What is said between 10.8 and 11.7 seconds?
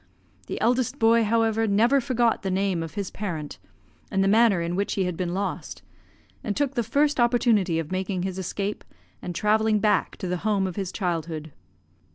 childhood.